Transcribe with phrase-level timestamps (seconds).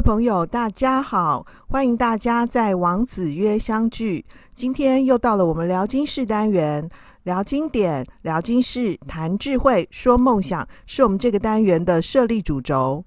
[0.00, 4.24] 朋友，大家好，欢迎大家在王子约相聚。
[4.54, 6.88] 今天又到了我们聊经室单元，
[7.24, 13.04] 聊经典、聊经室、谈智慧、说梦想，是我们这个单元的设立主轴。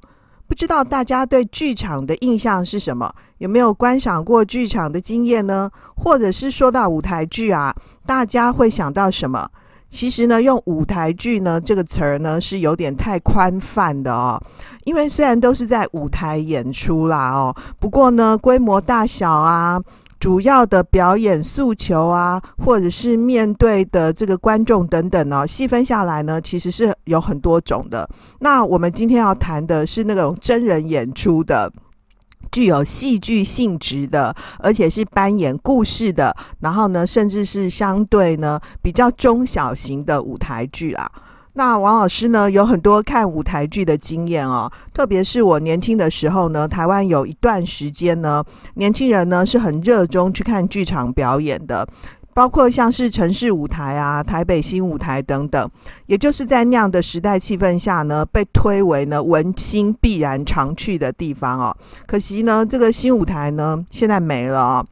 [0.47, 3.11] 不知道大家对剧场的印象是什么？
[3.39, 5.71] 有没有观赏过剧场的经验呢？
[5.95, 7.73] 或者是说到舞台剧啊，
[8.05, 9.49] 大家会想到什么？
[9.93, 14.41] 其实呢，用舞台剧呢这个词儿呢是有点太宽泛的哦，
[14.85, 19.79] 因为虽然都是在舞台演出啦哦，不过呢规模大小啊，
[20.19, 28.09] 主要的表演诉求啊，或者是面对的这个观众等等呢，细分下来呢，其实是有很多种的。
[28.39, 31.71] 那我们今天要谈的是那种真人演出的。
[32.53, 41.11] 具有戏剧性质的，而且是扮演故事的，然后呢，甚至是相对呢比较中小型的舞台剧啊。
[41.55, 48.43] 那王老师呢有很多看舞台剧的经验哦，特别是我年轻的时候呢，台湾有一段时间呢，
[48.75, 51.87] 年轻人呢是很热衷去看剧场表演的。
[52.33, 55.69] 包括像是城市舞台啊、台北新舞台等等，
[56.07, 61.75] 也就是在那样的时代气氛下呢，被推为呢文青必然常去的地方哦。
[62.05, 64.85] 可惜呢，这个新舞台呢现在没了哦。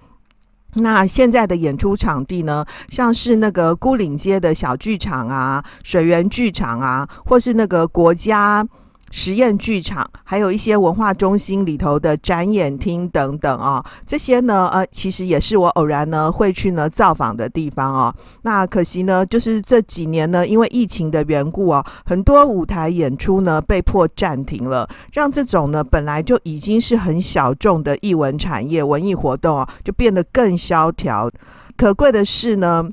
[0.76, 8.66] 那现在的演出场地呢，像是那个牯岭街的小剧场啊、水源剧场啊，或是那个国家。
[9.12, 18.16] 实验剧场，还有一些文化中心里头的展演厅等等啊，这些呢，呃，其实也是我偶然呢会去呢造访的地方哦。
[18.42, 31.30] 那可惜呢，就是这几年呢，因为疫情的缘故啊，很多舞台演出呢被迫暂停了，让这种呢本来就已经是很小众的艺文产业、文艺活动啊，就变得更萧条。
[31.76, 32.90] 可贵的是呢。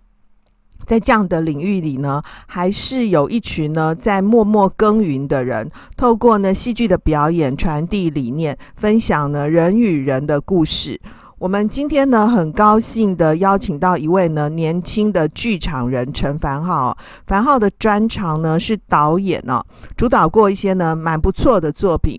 [0.88, 10.98] 在这样的领域里呢，还是有一群呢在默默耕耘的人，透过呢戏剧的表演传递理念，分享呢人与人的故事。
[11.38, 16.96] 我们今天呢很高兴的邀请到一位呢年轻的剧场人陈凡浩。
[17.26, 19.62] 凡浩的专长呢是导演哦，
[19.94, 22.18] 主导过一些呢蛮不错的作品。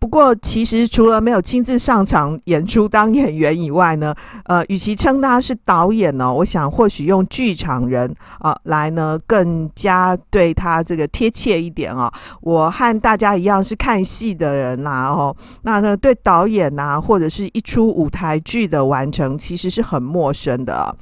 [0.00, 4.14] 不过，其实除了没有亲自上场演出当演员以外呢，
[4.44, 12.12] 呃，与其称他是导演呢，我想或许用剧场人啊、呃、来呢更加对他这个贴切一点啊。
[12.40, 20.96] 我和大家一样是看戏的人呐、啊，哦，那呢对导演呐、啊、或者是一出舞台剧的完成，其实是很陌生的、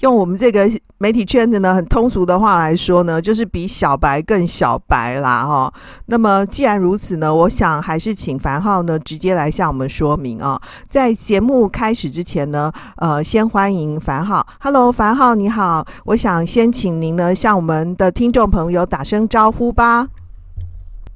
[0.00, 5.72] 用我们这个媒体圈子呢，很通俗的话来说呢，就是比小白更小白啦，哈。
[6.06, 10.60] 那么既然如此呢，我想还是请凡浩呢直接来向我们说明啊。
[10.88, 14.46] 在节目开始之前呢，呃，先欢迎凡浩。
[14.60, 20.06] Hello，凡浩你好，我想先请您呢向我们的听众朋友打声招呼吧。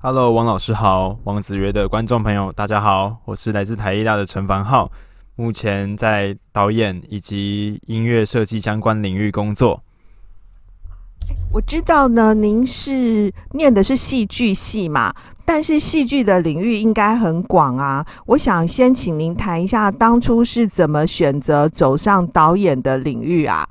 [0.01, 4.91] Hello，王老师好，王子曰的观众朋友大家好，我是来自台艺大的陈凡浩。
[5.35, 9.83] 目前在导演以及音乐设计相关领域工作。
[11.51, 15.15] 我知道呢，您是念的是戏剧系嘛，
[15.47, 18.07] 但是戏剧的领域应该很广啊。
[18.27, 23.67] 我想先请您谈一下，当初是怎么选择走上导演的领域啊？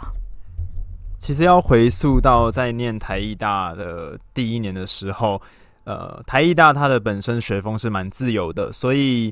[1.19, 5.39] 其实要回溯到在念台艺大的第一年的时候，
[5.83, 9.31] 呃，台艺大它的本身学风是蛮自由的，所以。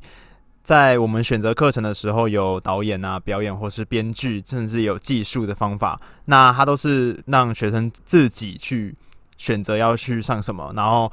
[0.69, 6.00] 在我们选择课程的时候，有导演啊、表演或是编剧，甚至有技术的方法。
[6.25, 8.96] 那他都是让学生自己去
[9.35, 10.72] 选择要去上什么。
[10.75, 11.12] 然后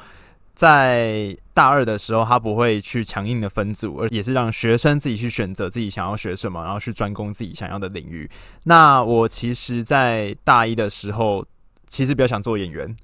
[0.52, 8.28] 在大二的时候，他不会去强硬的分组，而也是让学生自己去选择自己想要学什么，然后去专攻自己想要的领域。
[8.64, 11.42] 那我其实，在大一的时候，
[11.88, 12.94] 其实比较想做演员，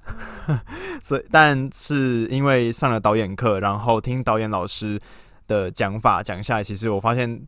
[1.01, 5.01] 所以但是因为上了导演课，然后听导演老师。
[5.53, 7.47] 的讲法讲下来，其实我发现，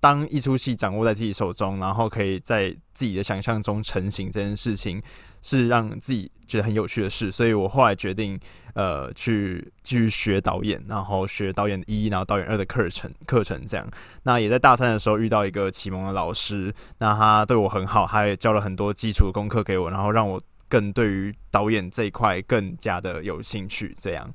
[0.00, 5.02] 当一出戏掌握在自己手中，然后可以在自己的想象中成型，这件事情
[5.42, 7.32] 是让自己觉得很有趣的事。
[7.32, 8.38] 所以我后来决定，
[8.74, 13.88] 呃，去继续学导演，然后学导演一，然后导演二的课程课程这样。
[14.22, 24.32] 那也在大三的时候遇到一个启蒙的老师，那他对我很好，他也教了很多基础的功课给我，然后让我更对于导演这一块更加的有兴趣，这样。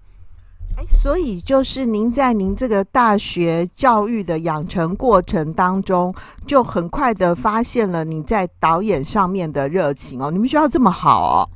[0.75, 6.13] 哎，所以就是您在您这个大学教育的养成过程当中，
[6.47, 10.31] 就很快的发现了你在导演上面的热情哦。
[10.31, 11.49] 你们学校这么好哦？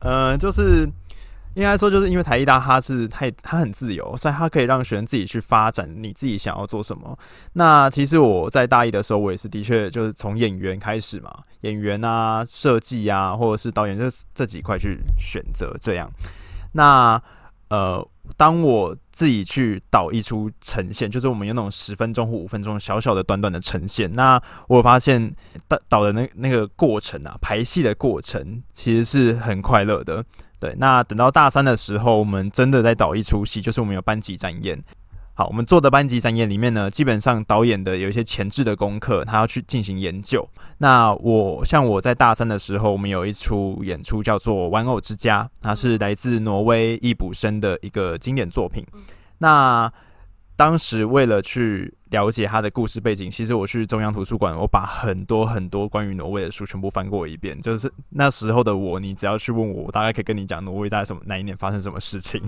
[0.00, 0.86] 呃，就是
[1.54, 7.18] 应该说，就是因为台艺大它是太它很自由，所以它可以让学生自己去发展你自己想要做什么。
[7.54, 14.04] 那其实我在大一的时候，我也是的确就是从演员开始嘛，演员啊、设计啊，或者是导演这
[14.34, 16.10] 这几块去选择这样。
[16.72, 17.18] 那
[17.70, 18.06] 呃。
[18.36, 25.34] 当我自己去导一出呈现，就是我们有那种十分钟或五分钟小小的、短短的呈现，那我发现
[25.68, 30.24] 导导的那那个过程啊，排戏的过程其实是很快乐的。
[30.58, 34.82] 对，那等到大三的时候，我们真的在导一出戏，就是我们有班级展演。
[35.40, 40.46] 好，我们做的班级展演里面呢，基本上导演的有一些前置的功课，他要去进行研究。
[40.76, 48.84] 那我像我在大三的时候，我们有一出演出叫做《玩偶之家》，它是来自挪威易卜生的一个经典作品。
[49.38, 49.90] 那
[50.60, 57.58] 当时为了去了解他的故事背景，其实我去中央图书馆，我把很多很多关于挪威的书全部翻过一遍。
[57.62, 62.42] 就是那时候的我，你只要去问我，我大概可以跟你讲挪威在什么哪一年发生什么事情。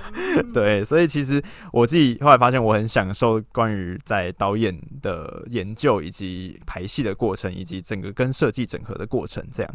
[0.54, 9.74] 对，所以其实我自己后来发现，我很享受关于在导演的研究以及排戏的过程，以及整个跟设计整合的过程，这样。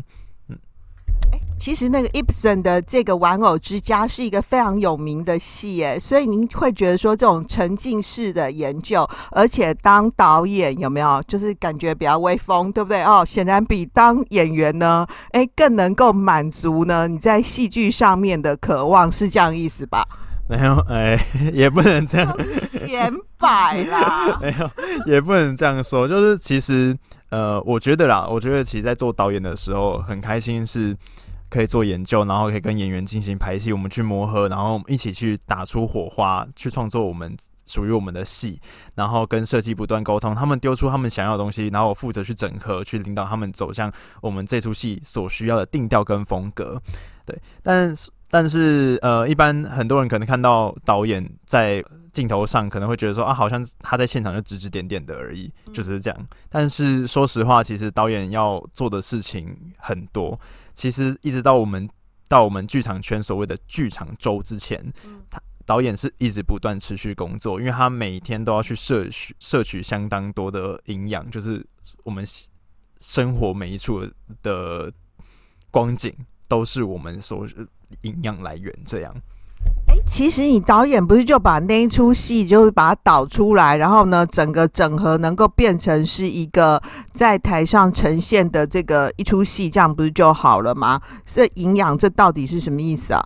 [1.58, 13.02] 其实那个 Ibsen 的这个《玩偶之家》是一个非常有名的戏，哎，所以您会觉得说这种沉浸式的研究，而且当导演有没有就是感觉比较威风，对不对？
[13.04, 20.06] 哦，显然比当演员呢，哎，更能够满足呢你在戏剧上面的渴望，是这样意思吧？
[20.48, 21.18] 没有，哎，
[21.54, 24.70] 也不能这样，是显摆啦， 没有，
[25.08, 26.96] 也不能这样说，就是其实，
[27.36, 30.96] 呃，我觉得啦，我觉得其实，在做导演的时候，很开心是。
[31.48, 37.34] 可以做研究，然后可以跟演员进行排戏，我们去磨合，然后一起去打出火花，去创作我们
[37.66, 38.60] 属于我们的戏，
[38.96, 43.90] 然后跟设计不断沟通，他们丢出他们想要的东西，然后我负责去整合，去领导他们走向
[44.22, 46.82] 我们这出戏所需要的定调跟风格。
[47.26, 47.94] 对，但
[48.30, 51.82] 但是呃，一般很多人可能看到导演在
[52.16, 56.28] 镜头上，可能会觉得说啊，好像他在现场就指指点点的而已，就只是这样。
[56.48, 60.40] 但是说实话，其实导演要做的事情很多。
[60.74, 61.90] 其实一直到我们
[62.30, 64.82] 到我们剧场圈所谓的剧场周之前，
[65.30, 71.66] 他导演是一直不断持续工作，因为他每天都要去摄取摄取相当多的营养，就是
[72.06, 72.26] 我们
[73.00, 74.10] 生活每一处
[74.42, 74.90] 的
[75.70, 76.16] 光景
[76.48, 77.46] 都是我们所
[78.04, 79.14] 营养来源，这样。
[80.06, 86.82] 其实你导演不是就把那一出戏，就是把它导出来，然后呢，整个整合能够变成是一个
[87.12, 91.02] 在台上呈现的这个一出戏，这样不是就好了吗？
[91.26, 93.22] 这营养，这到底是什么意思啊？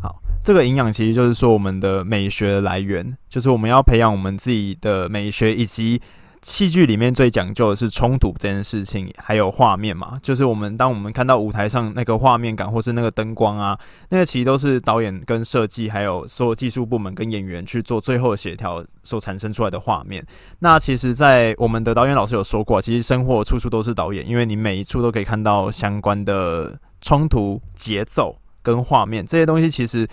[0.00, 0.14] 好，
[0.44, 6.00] 这个营养其实就是说我们的美学来源，就是我们要培养我们自己的美学以及。
[6.42, 13.78] 戏剧里面最讲究的是冲突这件事情，还有画面嘛，就是我们当我们看到舞台上那个画面感，或是那个灯光啊，
[14.10, 20.24] 那个其实都是导演跟设计，还有所有技术部门跟演员去做最后协调所产生出来的画面。
[20.60, 30.08] 那其实，在我们的导演老师有说过，其实生活处处都是导演，因为你每一处都可以看到相关的冲突、节奏跟画面这些东西，其实。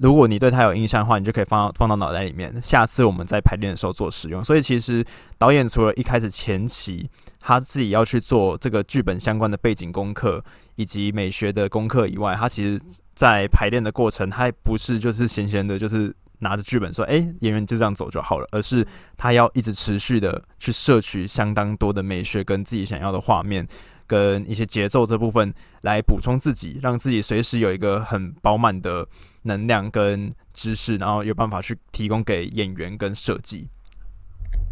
[0.00, 2.52] 如果你对他有印象的话，你就可以放到放到脑袋里面。
[2.60, 4.42] 下次我们在排练的时候做使用。
[4.42, 5.04] 所以其实
[5.38, 7.08] 导演除了一开始前期
[7.40, 10.44] 他自己要去做这个剧本相关的背景功课
[10.74, 12.80] 以及美学的功课以外，他其实
[13.14, 18.86] 在排练的过程，他不是就是闲闲的，就是拿着剧本说，哎，演员就这样走就好了，而是
[19.16, 23.66] 他要一直持续的去摄取相当多的美学跟自己想要的画面。
[24.06, 29.08] 跟一些节奏这部分来补充自己，让自己随时有一个很饱满的
[29.44, 33.68] 能量跟知识，然后有办法去提供给演员跟设计。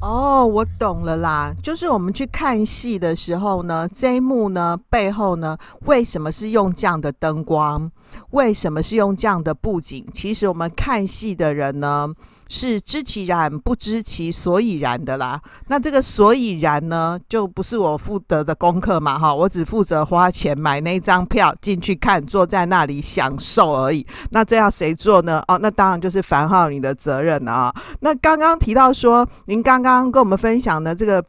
[0.00, 7.90] 哦，我懂了啦，就是我们去看戏的时候呢，这一幕呢背后呢，为什么是用这样的灯光？
[8.30, 10.04] 为什么是用这样的布景？
[10.12, 12.12] 其实我们看戏的人呢，
[12.54, 15.40] 是知其然不知其所以然的啦。
[15.68, 24.06] 那这个所以然呢，就不是我负责的功课嘛，哈，我只负责花钱买那张票进去看，坐在那里享受而已。
[24.32, 25.42] 那这要谁做呢？
[25.48, 27.74] 哦，那当然就是凡浩你的责任啊。
[28.00, 31.24] 那刚刚提到说，您刚刚跟我们分享的这个。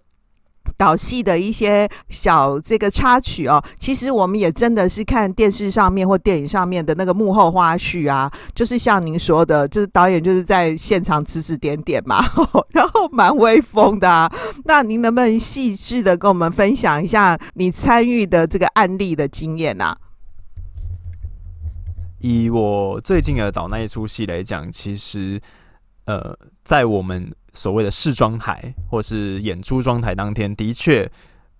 [0.78, 12.24] 导戏的一些小这个插曲哦，其实我们也真的是看电视上面或电影上面的那个幕后花絮啊，就是像您说的，就是导演就是在现场指指点点嘛，
[12.72, 14.32] 然后蛮威风的啊。
[14.66, 19.98] 那您能不能细致的跟我们分享一下你参与的这个案例的经验啊？
[22.20, 25.42] 以我最近的导那一出戏来讲，其实
[26.06, 27.34] 呃，在我们。
[27.54, 31.10] 所谓的试妆台或是演出妆台当天，的确，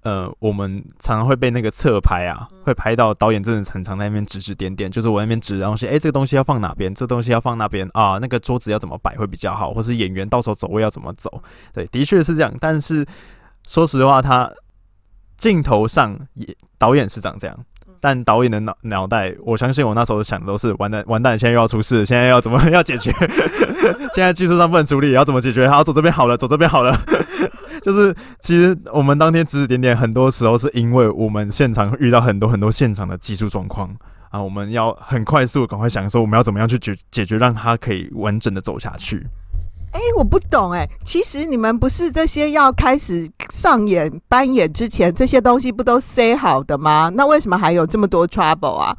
[0.02, 12.54] 呃，我们常常会被那个侧拍啊，会拍到导演真的很常在那边指指点点，就是我那边指的东西，哎，这个东西要放哪边，这个东西要放那边啊，那个桌子要怎么摆会比较好，或是演员到时候走位要怎么走，对，的确是这样。
[12.60, 13.06] 但是
[13.68, 14.52] 说实话，他
[15.38, 17.66] 镜头上也导演是长这样，
[18.04, 23.14] 但导演的脑脑袋，我相信我那时候想的都是完蛋，完蛋，现在又要出事，现在要怎么要解决？
[24.14, 25.70] 现在技术上不能处理，要怎么解决？
[25.70, 26.94] 好，走这边好了，走这边好了。
[27.82, 33.90] 就是其实我们当天指指点点，很多时候是因为我们现场遇到很多很多现场的技术状况
[34.32, 39.26] 啊，我们要很快速赶快想说我们要怎么样去解解决，让它可以完整的走下去。
[39.94, 47.12] 哎、欸，我不懂哎、欸，其实你们不是这些要开始上演扮演之前，这些东西不都 say 好的吗？
[47.14, 48.96] 那为什么还有这么多 trouble 啊？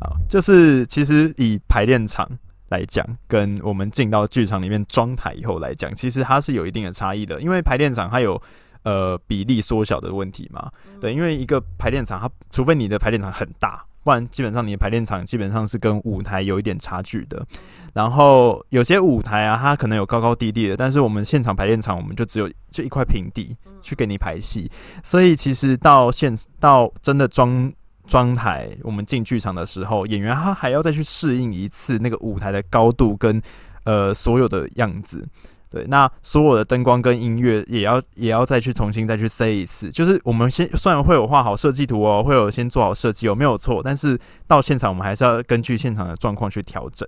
[0.00, 2.26] 好，就是其实以排练场
[2.70, 8.40] 来讲，跟我们进到剧场里面装台以后来讲，其实它是有一定的差异的，因为排练场它有
[8.84, 10.70] 呃比例缩小的问题嘛。
[10.98, 13.84] 对，因为一个排练场，它除非你的排练场很大。
[14.06, 17.44] 不然，基本上你的排练场基本上是跟舞台有一点差距的。
[17.92, 24.70] 然后有些舞台啊，它可能有高高低低的，但是我们现场排练场，我们就只有就一块平地去给你排戏。
[25.02, 27.72] 所以其实到现到真的装
[28.06, 33.42] 装台，我们进剧场的时候，演员他还要再去适应一次那个舞台的高度跟
[33.82, 35.26] 呃所有的样子。
[35.76, 39.90] 对，那所有的灯光跟音乐也要也要再去重新再去塞一次。
[39.90, 43.82] 就是我们先虽然会有画好设计图哦，会有先做好设计哦，没有错。
[43.84, 47.06] 但是到现场我们还是要根据现场的状况去调整。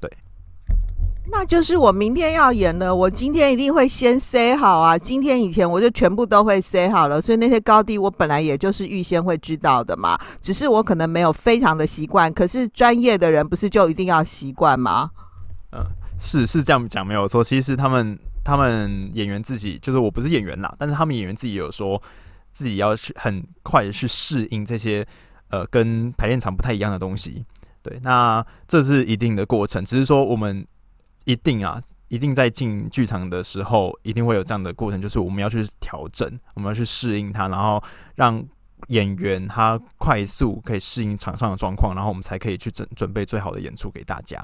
[0.00, 0.10] 对，
[1.30, 4.98] 那就是我明天要演了，我今天一定会先塞好啊。
[4.98, 10.18] 今天以前我就全部都会塞好了，所以那些高低我本来也就是预先会知道的嘛。
[10.42, 15.10] 只是我可能没有非常的习惯，可是专业的人不是就一定要习惯吗？
[16.18, 22.02] 是是这样讲没有错，其实他们他们演员自己就是我不是演员啦，但是他们演员自己有说
[22.52, 25.06] 自己要去很快的去适应这些
[25.48, 27.44] 呃跟排练场不太一样的东西，
[27.82, 30.66] 对，那这是一定的过程，只是说我们
[31.24, 37.82] 一定啊，一定在进剧场的时候一定会有这样的过程，就是我们要去调整，我们要去适应它，然后
[38.16, 38.44] 让
[38.88, 44.42] 演员他快速可以适应场上的状况，然后我们才可以去准准备最好的演出给大家。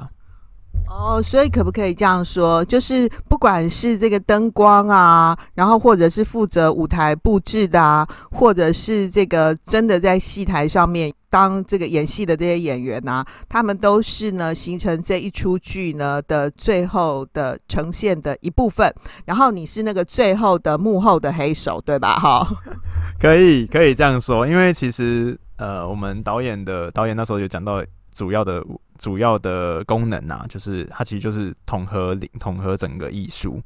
[0.87, 2.64] 哦，所以可不可以这样说？
[2.64, 18.95] 就是不管是这个灯光啊，然后或者是负责舞台布置的啊，或者是这个真的在戏台上面当这个演戏的这些演员啊，他们都是呢形成这一出剧呢的最后的呈现的一部分。
[19.25, 22.16] 然后你是那个最后的幕后的黑手，对吧？
[22.16, 22.47] 哈，
[23.19, 27.83] 可以可以这样说，因为其实呃，我们导演的导演那时候有讲到。
[28.16, 28.64] 主要的
[28.99, 33.61] 主要的功能啊，就是它其实就是统合统合整个艺术。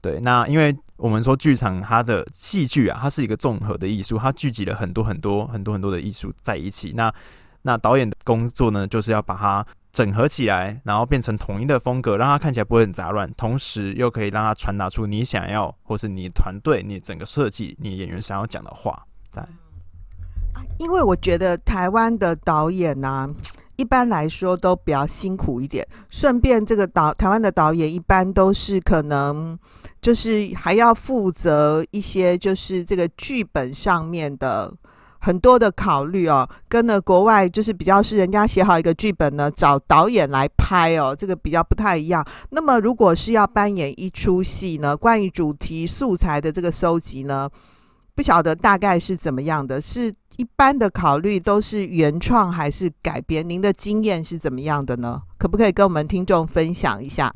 [0.00, 6.92] 对，那因为我们说剧场它的戏剧啊，它是一个综合的艺术，它聚集了很多很多很多很多的艺术在一起。
[6.96, 7.12] 那
[7.62, 19.00] 那导演的工作呢，就是要把它整合起来，然后变成统一的风格，让它看起来不会很杂乱，同时又可以让它传达出你想要，或是你团队、你整个设计、你演员想要讲的话。
[19.30, 19.46] 在，
[20.78, 23.32] 因为我觉得台湾的导演呢、
[23.82, 25.84] 一般来说都比较辛苦一点。
[26.08, 29.58] 顺便，这个导台湾的导演一般都是可能
[30.00, 34.72] 就是还要负责一些，就是这个剧本上面的
[35.18, 36.48] 很多的考虑哦。
[36.68, 42.24] 跟呢国外就是比较是人家写好一个剧本呢，找导演来拍哦，这个比较不太一样。
[42.50, 47.50] 那么如果是要扮演一出戏呢，关于主题素材的这个收集呢，
[48.14, 50.12] 不晓得大概是怎么样的，是。
[50.38, 53.46] 一般的考虑都是原创还是改编？
[53.46, 55.20] 您的经验是怎么样的呢？
[55.36, 57.30] 可不可以跟我们听众分享一下？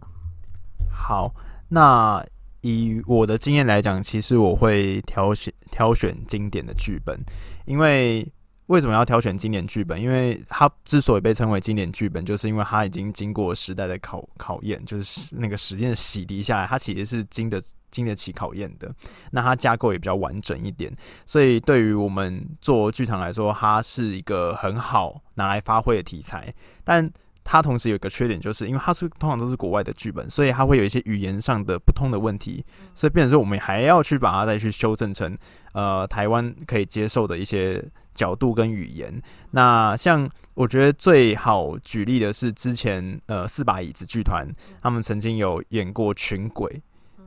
[0.90, 1.30] 好，
[1.68, 2.24] 那
[2.62, 7.20] 以我的经验来讲，其实我会挑选挑选经典的剧本，
[7.66, 8.26] 因为
[8.68, 10.00] 为什么要挑选经典剧本？
[10.00, 17.62] 因为它之所以被称为经典剧本，就是因为它已经经过时代的考考验，就是那个时间的洗涤下来，它其实是经得。
[17.90, 18.94] 经得起考验的，
[19.30, 26.52] 那它架构也比较完整一点，所以对于我们做剧场来说，它是一个很好拿来发挥的题材。
[26.84, 27.10] 但
[27.44, 35.38] 它同时有一个缺点，就是因为它是通常都是国外的剧本，所以它会有一些语言上的不通的问题，所以变成是我们还要去把它再去修正成
[35.72, 37.82] 呃台湾可以接受的一些
[38.14, 39.22] 角度跟语言。
[39.52, 44.44] 那像我觉得最好举例的是之前呃四把椅子剧团，
[44.82, 46.68] 他们曾经有演过《群轨》。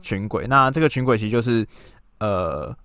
[0.00, 1.66] 群轨，那这个群轨其实就是，
[2.18, 2.76] 呃，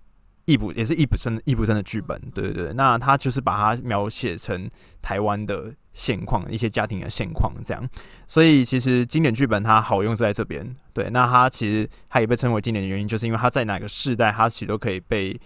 [0.46, 2.74] 易卜也是易卜生易卜生的剧本，对对对。
[2.74, 4.70] 那他就是把它描写成
[5.02, 7.90] 台湾的现况，一些家庭的现况这样。
[8.28, 11.10] 所以其实经典剧本它好用是在这边，对。
[11.10, 15.40] 那它其实它也被称为经典的原因，就是因为它在哪个世代，它其实都可以被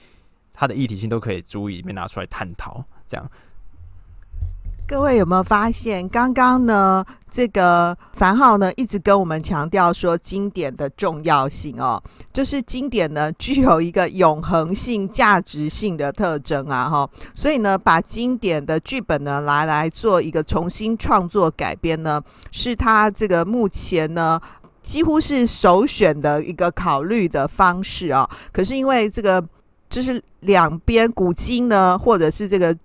[0.53, 3.31] 它的议题性都可以足以被拿出来探讨这样。
[4.89, 12.01] 各位有没有发现，刚刚呢，这个凡浩呢一直跟我们强调说经典的重要性哦，
[12.33, 22.19] 就是经典呢具有一个永恒性、价值性的特征啊，哈，所以呢，把经典的剧本呢拿来做一个重新创作改编呢，
[22.49, 24.41] 是他这个目前呢
[24.81, 28.27] 几乎是首选的一个考虑的方式啊。
[28.51, 29.45] 可是因为这个
[29.87, 32.75] 就是两边古今呢，或者是这个。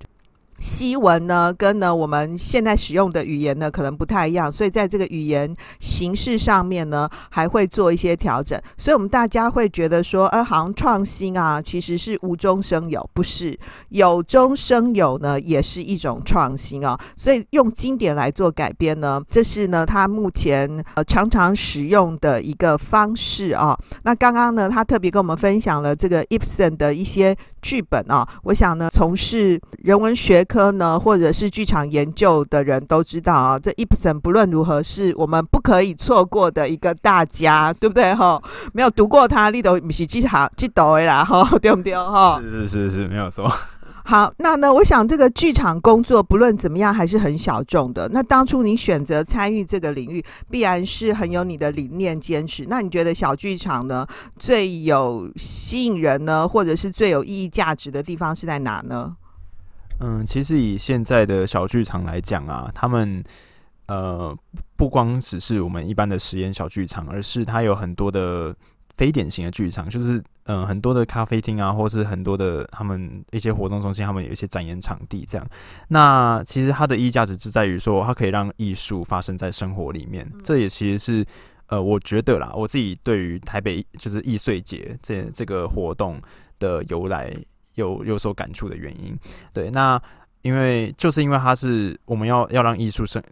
[0.58, 8.60] 西文呢，跟呢我们现在使用的语言呢，可能不太一样，所以在这个语言形式上面呢，还会做一些调整。
[8.78, 13.58] 所以，我们大家会觉得说，呃，好像创新啊，其实是无中生有，不是
[13.90, 16.98] 有中生有呢，也是一种创新啊。
[17.16, 23.76] 所以，用经典来做改编呢，这是呢他目前呃常常使用的一个方式啊。
[24.04, 27.36] 那刚刚呢，他特别跟我们分享了这个 Ibsen 的一些。
[27.64, 38.40] 剧本啊，我想呢，从事人文学科呢，或者是剧场研究的人都知道啊，这伊普森不论如何是我们不可以错过的一个大家，对不对哈？
[38.72, 42.40] 没有读过他，你都不是记好记得的啦，哈，对不对哈？
[42.42, 43.50] 是是是是，没有错。
[44.06, 48.06] 好，那呢，我想这个剧场工作不论怎么样还是很小众的。
[48.12, 52.66] 那当初你选择参与这个领域，必然是很有你的理念坚持。
[52.68, 54.06] 那你觉得小剧场呢，
[54.38, 59.16] 最有吸引人呢，或者是最有意义价值的地方是在哪呢？
[60.00, 63.22] 嗯，其实以现在的小剧场来讲啊，他们
[63.86, 64.36] 呃
[64.76, 68.54] 不光只是我们一般的实验小剧场，而是它有很多的。
[68.96, 75.44] 非典型的剧场就是，嗯、呃，很多的咖啡厅啊，或是很多的他们一些活动中心，他们有一些展演场地这样。
[75.88, 80.30] 那其实它的意义价值就在于说，它可以让艺术发生在生活里面。
[80.44, 81.26] 这也其实是，
[81.66, 86.22] 呃，我觉得啦，我自己对于台北就是易碎节这这个活动
[86.60, 87.34] 的由来
[87.74, 89.18] 有有所感触的原因。
[89.52, 90.00] 对，那
[90.42, 93.22] 因为就是因为它是我们要要让艺术生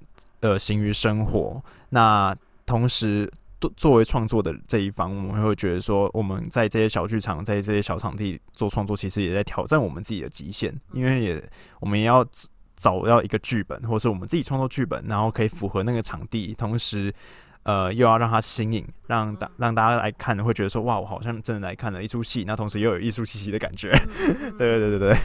[0.41, 2.35] 呃行于生活，那
[2.67, 3.31] 同时。
[3.77, 10.75] 作为创作的这一方，我们会觉得说，我们在这些小剧场，在这些小场地做创作，其实也在挑战我们自己的极限。
[10.93, 11.41] 因为也，
[11.79, 12.27] 我们也要
[12.75, 17.15] 找到一个剧本，或是我们自己创作剧本，然后可以符合那个场地，同时，
[17.65, 23.93] 呃，又要让它新颖，让大让大家来看，会觉得说，哇，我好像真的来看了一出戏，那同时又有艺术气息的感觉。
[24.59, 25.17] 对对对对对。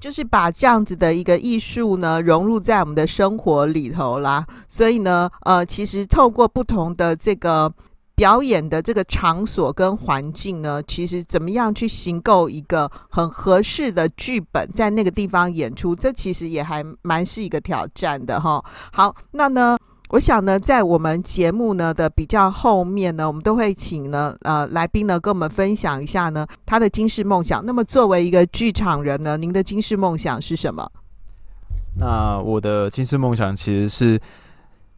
[0.00, 7.72] 就是把这样子的一个艺术呢融入在我们的生活里头啦，所以呢，呃，其实透过不同的这个
[8.16, 18.60] 表演的这个场所跟环境呢，其实怎么样去行构一个很合适的剧本，在那个地方演出，这其实也还蛮是一个挑战的哈。
[18.92, 19.78] 好，那呢？
[20.12, 27.64] 我想呢，在我们节目呢的比较后面呢，我们都会请呢呃来宾呢跟我们分享一下呢他的惊世梦想。
[27.64, 30.86] 那么作为一个剧场人呢，您的惊世梦想是什么？
[31.98, 34.20] 那我的惊世梦想其实是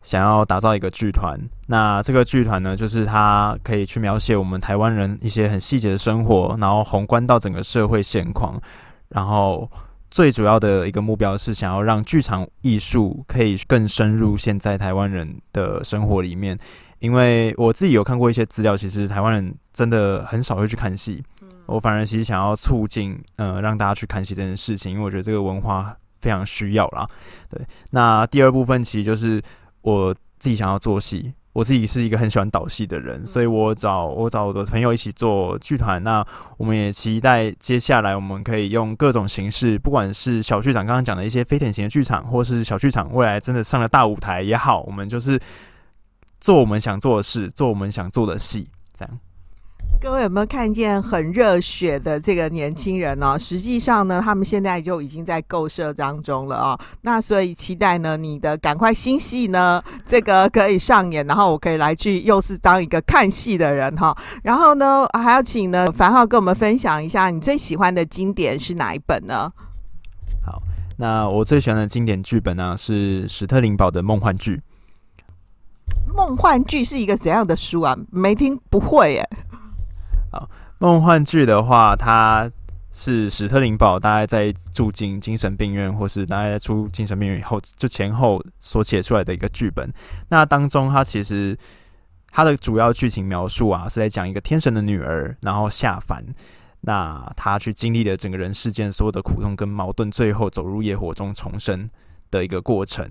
[0.03, 1.38] 想要打造一个剧团。
[1.68, 8.61] 那这个剧团呢，就是它可以去描写我们台湾人一些很细节的生活，然后宏观到整个社会现况，
[9.11, 9.70] 然后。
[10.14, 16.57] 最主要的一个目标是想要让剧场艺术可以更深入现在台湾人的生活里面，
[17.00, 21.20] 因为我自己有看过一些资料，其实台湾人真的很少会去看戏，
[21.66, 27.05] 我反而其实想要促进呃让大家去看戏这件事情，因为我觉得这个文化非常需要啦。
[27.48, 29.42] 对，那第二部分其实就是
[29.83, 31.35] 我自己想要做戏。
[31.55, 36.03] 我自己是一个很喜欢导戏的人，所以我找我找我的朋友一起做剧团。
[36.03, 36.27] 那
[36.59, 45.40] 我们也期待接下来我们可以用各种形式，不管是小剧场刚刚讲的一些非典型的剧场，或是小剧场未来真的上了大舞台也好，我们就是
[46.40, 49.19] 做我们想做的事，做我们想做的戏，这样。
[50.00, 53.38] 各位有没有看见很热血的这个年轻人呢？
[53.38, 56.78] 实际上呢，他们现在就已经在构设当中了啊。
[57.00, 64.14] 那所以期待呢，你的赶快新戏呢，这个可以上演，然后我可以来去又是当一个看戏的人哈。
[64.42, 69.50] 然后呢，还要请呢凡浩跟我们分享一下你最喜欢的经典是哪一本呢？
[70.44, 70.62] 好，
[70.98, 74.57] 那我最喜欢的经典剧本呢是史特林堡的《梦幻剧》。
[76.14, 77.96] 梦幻剧是一个怎样的书啊？
[78.11, 79.28] 没听不会耶。
[80.79, 82.51] 梦幻剧的话，它
[82.90, 89.92] 是史特灵堡大概在住进精神病院，或是大概在出精神病院以后，就前后所写出来的一个剧本。
[90.29, 91.59] 那当中，它其实
[92.31, 96.25] 它的主要剧情描述啊，是在讲一个天神的女儿，然后下凡，
[96.83, 101.88] 那她去经历了整个人世间所有的苦痛跟矛盾，最后走入业火中重生
[102.31, 103.09] 的一个过程。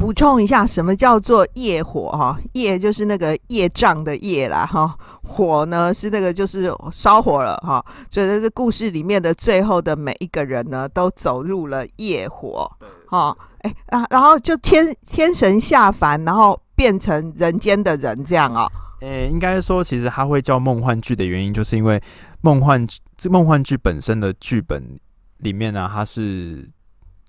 [0.00, 2.34] 补充一下，什么叫做业火哈？
[2.54, 7.84] 业就是那个业障的业啦哈，火呢是那个就是烧火了哈。
[8.10, 12.70] 所以在这故事里面的最后的每一个人呢，都走入了业火
[13.08, 13.36] 哈。
[13.58, 18.66] 哎啊，然后就天天神下凡，然后变成人间的人这样哦。
[19.02, 22.02] 诶，应该说，其实它会叫梦幻剧的原因，就是因为
[22.40, 24.98] 梦幻这梦幻剧本身的剧本
[25.40, 26.70] 里面呢、啊，它是。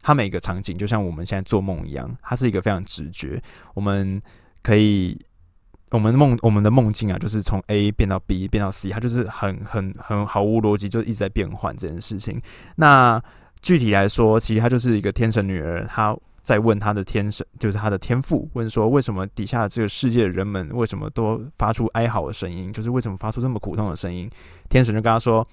[0.02, 3.42] 它每个场景就像我们现在做梦一样，它是一个非常直觉。
[3.74, 4.22] 我们
[4.64, 5.20] 可以，
[5.92, 12.42] 我们梦我们的梦境啊，就是从 A 变到 B 变到 C，它就是很很很毫无逻辑，就一直在变换这件事情。
[12.76, 13.22] 那
[13.62, 24.30] 具体来说，其实它就是一个天神女儿，她在问她的天神，就是她的天父，问说为什么底下这个世界的人们为什么都发出哀嚎的声音，就是为什么发出这么苦痛的声音？
[24.70, 25.48] 天神就跟她说：“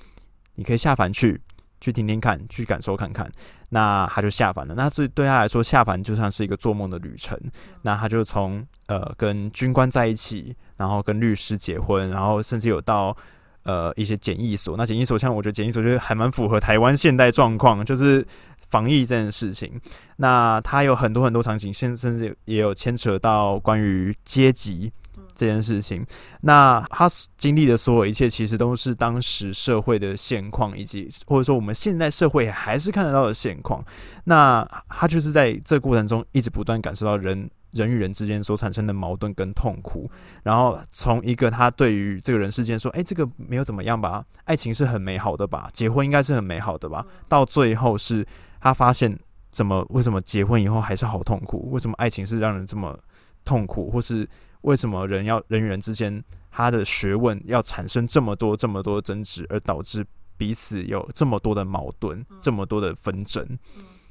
[0.57, 1.41] 你可以下凡去。”
[1.81, 3.31] 去听听看，去感受看看，
[3.71, 4.75] 那他就下凡了。
[4.75, 7.39] 那所以对他来说，下凡就像是一个做梦的旅程。
[7.83, 13.17] 那他就从呃跟军官在一起，然后跟律师结婚，然后甚至有到
[13.65, 14.77] 呃一些检疫所。
[14.77, 18.27] 那检疫所像我觉得检疫所就是还蛮符合台湾现代状况，就是
[18.69, 19.81] 防疫这件事情。
[20.17, 24.93] 那他有很多很多场景，甚甚至也有牵扯到关于阶级。
[25.39, 26.05] 这件事情，
[26.41, 33.81] 那他经历的所有一切，其实都是当时社会的现况，以及或者说我们现在社会还是看得到的现况。
[34.25, 40.11] 那他就是在这过程中，一直不断感受到人人与人之间所产生的矛盾跟痛苦。
[40.43, 44.25] 然后从一个他对于这个人世间说：“哎，这个没有怎么样吧？
[44.43, 45.71] 爱情是很美好的吧？
[45.73, 48.27] 结婚应该是很美好的吧？”到最后是
[48.61, 49.17] 他发现，
[49.53, 51.71] 怎么为什么结婚以后还是好痛苦？
[51.71, 52.99] 为什么爱情是让人这么
[53.45, 53.89] 痛苦？
[53.89, 54.29] 或是？
[54.63, 60.05] 为什么人要人与人之间，他的学问要产生这么多这么多争执，而导致
[60.37, 63.47] 彼此有这么多的矛盾，这么多的纷争？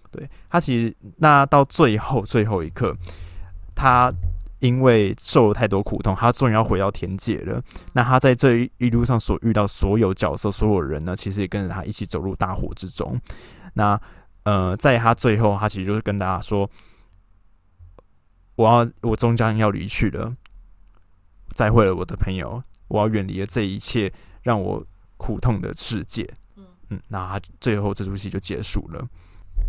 [0.09, 2.95] 对，他其实那到最后最后一刻，
[3.75, 4.11] 他
[4.59, 7.61] 因为受了太多苦痛，他终于要回到天界了。
[7.93, 13.19] 那他在这一路上所遇到所有角色、所有人呢，其实也跟着他一起走入大火之中。
[13.73, 13.99] 那
[14.43, 16.69] 呃，在他最后，他其实就是跟大家说。
[18.57, 20.35] 我要，我终将要离去了，
[21.53, 24.83] 再会了我的朋友，我要远离了这一切让我
[25.15, 26.27] 苦痛的世界。
[26.57, 29.07] 嗯嗯，那最后这出戏就结束了。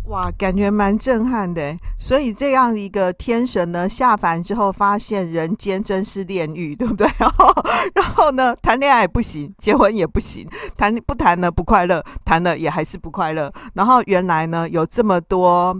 [0.05, 1.77] 哇，感觉蛮震撼的。
[1.99, 7.07] 所以这样一个天神呢，下凡之后，发现人间真是炼狱，对不对？
[7.19, 7.53] 然后，
[7.93, 13.53] 然后呢，谈恋爱也不行，结婚也不行，谈不谈呢不快乐，谈了也还是不快乐。
[13.75, 15.79] 然后原来呢，有这么多。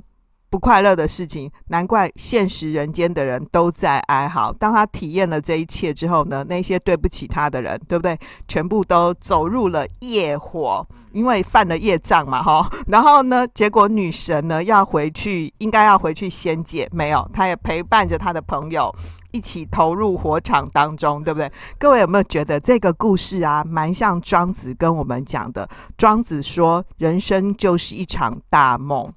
[0.49, 4.51] 不快乐的事情，难怪现实人间的人都在哀嚎。
[4.53, 8.17] 当他体验了这一切之后呢，那些对不起他的人，对不对？
[8.47, 12.67] 全部都走入了业火，因为犯了业障嘛，哈。
[12.87, 18.93] 然后呢，结果女神呢要回去，应该要回去仙界，没有，她也陪伴着她的朋友
[19.31, 21.51] 一起投入火场当中，对不对？
[21.77, 25.69] 各位有没有觉得这个故事啊，蛮像庄子跟我们讲的？
[25.95, 29.13] 庄子说，人生就是一场大梦。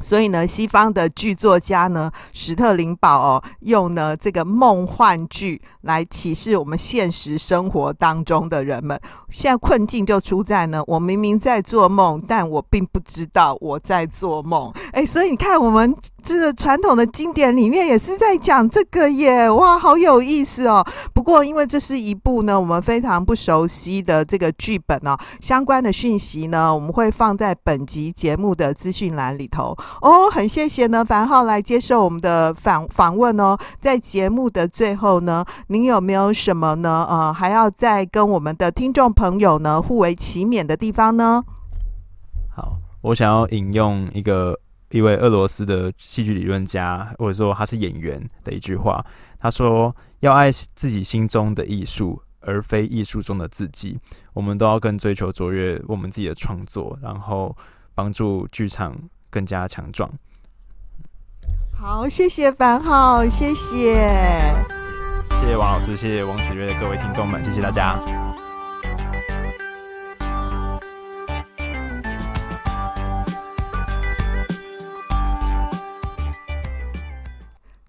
[0.00, 8.98] 所以呢，西方的剧作家呢，史特林堡哦，用呢这个梦幻剧来启示我们现实生活当中的人们。
[9.30, 14.72] 现在困境就出在呢，我明明在做梦，但我并不知道我在做梦。
[14.92, 20.86] 哎，所以你看，我们这个传统的经典里面也是在讲这个耶，哇，好有意思哦。
[21.12, 29.76] 不过，因为这是一部呢我们非常不熟悉的这个剧本哦，相关的讯息呢，我们会放在本集节目的资讯栏里头。
[30.00, 33.56] 哦，很谢谢呢，樊浩来接受我们的访访问哦。
[33.80, 37.06] 在节目的最后呢，您有没有什么呢？
[37.08, 41.42] 呃，还要再跟我们的听众朋友呢互为祈勉的地方呢？
[42.54, 44.58] 好，我想要引用一个
[44.90, 49.04] 一位俄罗斯的戏剧理论家，或者说他是演员的一句话，
[49.38, 53.98] 他说：“要爱自己心中的艺术，而非艺术中的自己。
[54.32, 57.54] 我们都要更追求卓越我们自己的创作，然后
[57.94, 58.96] 帮助剧场。”
[59.36, 60.10] 更加强壮。
[61.78, 64.02] 好，谢谢樊浩，谢谢，
[65.28, 68.00] 谢谢王老师，谢谢王子曰的各位听众们，谢谢大家。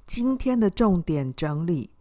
[0.06, 1.92] 今天的重点整理，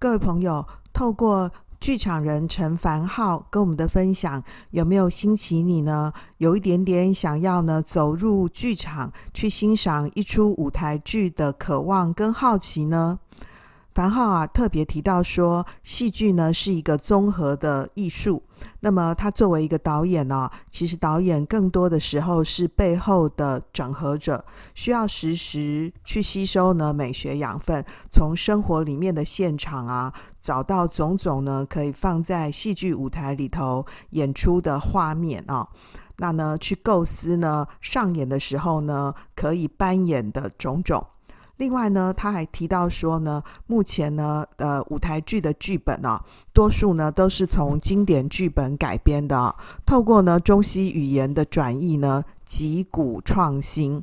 [0.00, 1.52] 各位朋友，透过。
[1.80, 6.12] 剧场人陈凡浩跟我们的分享，有没有兴起你呢？
[6.38, 13.20] 有一点点想要呢走入剧场去欣赏一出舞台剧的渴望跟好奇呢？
[13.94, 18.42] 凡浩啊特别提到说，戏剧呢是一个综合的艺术。
[18.80, 35.68] 那么他作为一个导演呢、其实导演更多的时候是背后的整合者，需要时时去吸收呢美学养分，从生活里面的现场啊，找到种种呢可以放在戏剧舞台里头演出的画面啊，
[36.16, 41.06] 那呢去构思呢上演的时候呢可以扮演的种种。
[41.56, 49.52] 另外呢，他还提到说呢，目前呢，呃，舞台剧的剧本啊，多数呢都是从经典剧本改编的，
[49.84, 54.00] 透过呢中西语言的转译呢，击鼓创新。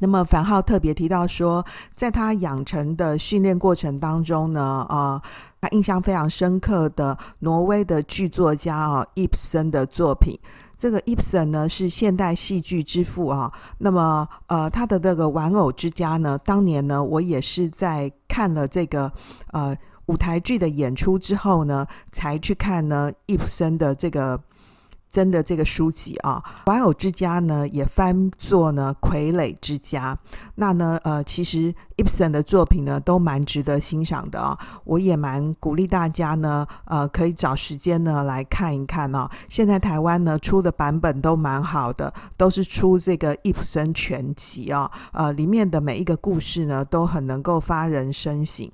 [0.00, 5.22] 那么樊浩特别提到说，在他养成的训练过程当中呢，啊、呃，
[5.60, 10.38] 他印象非常深刻的挪威的剧作家啊，易卜生的作品。
[10.78, 19.12] 这个 Ibsen 呢是现代戏剧之父啊，那么呃他的这个玩偶之家呢，当年呢我也是在看了这个
[19.52, 24.40] 呃舞台剧的演出之后呢，才去看呢 Ibsen 的这个。
[25.08, 30.14] 真的这个书籍啊，《玩偶之家》呢也翻作呢《傀儡之家》。
[30.56, 34.58] 那呢，呃，其实 Ibsen 的作品呢都蛮值得欣赏的啊。
[34.84, 39.30] 我也蛮鼓励大家呢，呃，可以找时间呢来看一看啊。
[39.48, 44.90] 现在台湾呢出的版本都蛮好的，都是出这个 Ibsen 全集啊。
[45.12, 48.70] 呃，里面的每一个故事呢都很能够发人深省。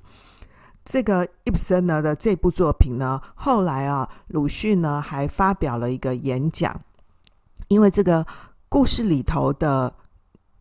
[0.84, 6.78] 这个易卜生呢的这部作品呢，后来啊，鲁迅呢还发表了一个演讲，
[7.68, 8.26] 因为这个
[8.68, 9.94] 故事里头的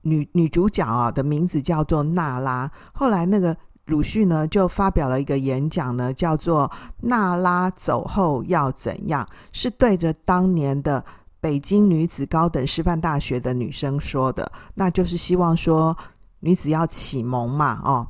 [0.04, 3.56] 女女主角啊的名字叫做娜拉，后来那个
[3.88, 6.70] 鲁迅呢就发表了一个演讲呢，叫做
[7.02, 11.04] 《娜拉走后要怎样》，是对着当年的
[11.42, 15.98] 北京女子高等师范大学的女生说的，那就是希望说
[16.40, 18.08] 女子要启蒙嘛，哦。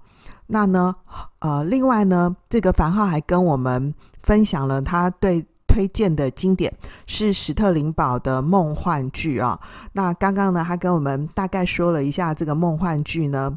[0.54, 0.96] 那呢，
[1.39, 6.72] 呃，另外呢，这个樊浩还跟我们分享了他对推荐的经典
[7.08, 9.60] 是史特林堡的梦幻剧啊。
[9.94, 13.56] 那刚刚呢，他跟我们大概说了一下这个梦幻剧呢，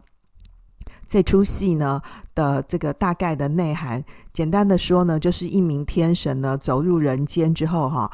[1.07, 2.01] 这出戏呢
[2.35, 4.03] 的这个大概的内涵。
[4.33, 8.11] 简单的说呢，就是一名天神呢走入人间之后哈，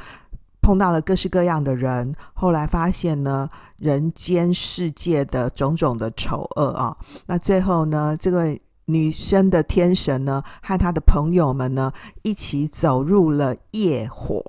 [0.61, 3.49] 碰到了各式各样的人，后来发现呢。
[3.79, 11.93] 人间世界的种种的丑恶啊，那最后呢，这个女生的天神呢，和她的朋友们呢，
[12.23, 14.43] 一起走入了业火。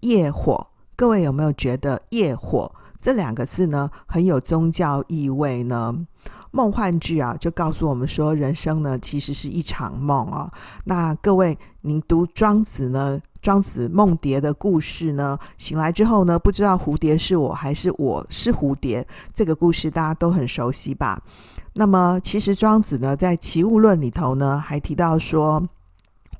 [0.00, 6.06] 业火，各位有没有觉得“业火”这两个字呢，很有宗教意味呢？
[6.52, 10.50] 梦幻剧啊，就告诉我们说，人生呢，其实是一场梦啊。
[10.84, 13.20] 那各位，您读庄子呢？
[13.42, 21.22] 庄子梦蝶的故事呢，醒来之后呢，不知道蝴蝶是我还是我是蝴蝶，这个故事大家都很熟悉吧？
[21.78, 25.62] 那么其实庄子呢，在《齐物论》里头呢，还提到说，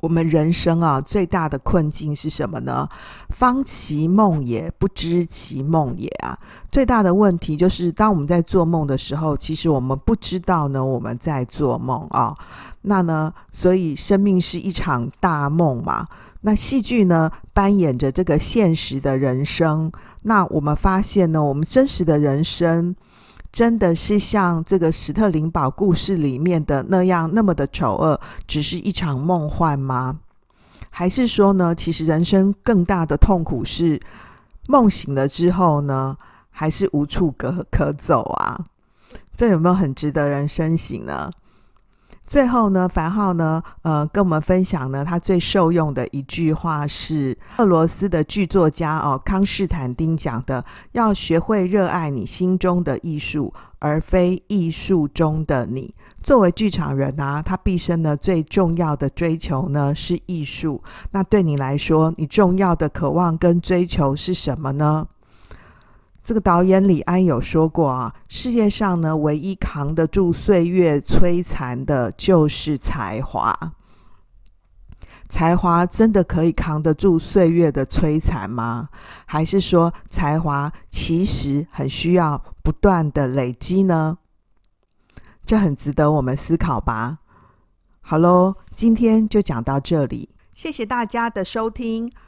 [0.01, 2.89] 我们人生啊，最大的困境是什么呢？
[3.29, 6.39] 方其梦也，不知其梦也啊！
[6.71, 12.35] 最大的问题就是，当我们在做梦的时候，其实我们不知道呢，我们在做梦啊。
[12.81, 16.07] 那呢，所以生命是一场大梦嘛。
[16.41, 19.93] 那戏剧呢，扮演着这个现实的人生。
[20.23, 22.95] 那我们发现呢，我们真实的人生
[23.57, 30.21] 真的是像这个史特林堡故事里面的那样那么的丑恶，只是一场梦幻吗？
[30.91, 33.99] 还是说呢，其实人生更大的痛苦是
[34.69, 36.19] 梦醒了之后呢，
[36.51, 38.63] 还是无处可可走啊？
[39.35, 41.31] 这有没有很值得人深省呢？
[42.27, 55.95] 最后呢，樊浩呢，呃，跟我们分享呢，他最受用的一句话是俄罗斯的剧作家哦，康士坦丁讲的：要学会热爱你心中的艺术，而非艺术中的你。
[56.21, 60.83] 作为剧场人啊，他毕生呢最重要的追求呢是艺术。
[61.13, 65.07] 那对你来说，你重要的渴望跟追求是什么呢？
[66.27, 73.57] 这个导演李安有说过啊，世界上呢，唯一扛得住岁月摧残的，就是才华。
[75.29, 78.89] 才华真的可以扛得住岁月的摧残吗？
[79.25, 84.19] 还是说，才华其实很需要不断的累积呢？
[85.45, 87.19] 这很值得我们思考吧。
[88.01, 92.11] 好喽，今天就讲到这里，谢谢大家的收听。